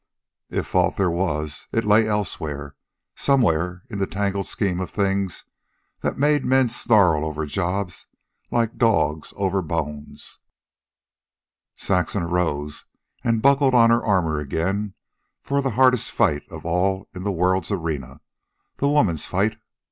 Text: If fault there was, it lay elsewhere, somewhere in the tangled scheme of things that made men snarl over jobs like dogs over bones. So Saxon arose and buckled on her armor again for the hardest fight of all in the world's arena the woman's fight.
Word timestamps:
If 0.49 0.65
fault 0.65 0.97
there 0.97 1.11
was, 1.11 1.67
it 1.71 1.85
lay 1.85 2.07
elsewhere, 2.07 2.75
somewhere 3.15 3.83
in 3.87 3.99
the 3.99 4.07
tangled 4.07 4.47
scheme 4.47 4.79
of 4.79 4.89
things 4.89 5.45
that 5.99 6.17
made 6.17 6.43
men 6.43 6.69
snarl 6.69 7.23
over 7.23 7.45
jobs 7.45 8.07
like 8.49 8.77
dogs 8.79 9.31
over 9.35 9.61
bones. 9.61 10.39
So 11.75 11.85
Saxon 11.85 12.23
arose 12.23 12.85
and 13.23 13.43
buckled 13.43 13.75
on 13.75 13.91
her 13.91 14.03
armor 14.03 14.39
again 14.39 14.95
for 15.43 15.61
the 15.61 15.69
hardest 15.77 16.09
fight 16.09 16.49
of 16.51 16.65
all 16.65 17.07
in 17.13 17.21
the 17.21 17.31
world's 17.31 17.71
arena 17.71 18.21
the 18.77 18.89
woman's 18.89 19.27
fight. 19.27 19.55